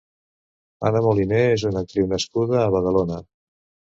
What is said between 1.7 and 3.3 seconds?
una actriu nascuda a Badalona.